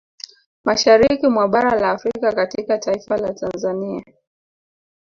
[0.63, 4.03] Mashariki mwa bara la Afrika katika taifa la Tanzania